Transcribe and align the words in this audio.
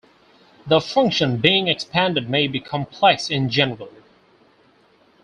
The 0.65 0.81
function 0.81 1.37
being 1.37 1.67
expanded 1.67 2.27
may 2.27 2.47
be 2.47 2.59
complex 2.59 3.29
in 3.29 3.49
general. 3.51 3.91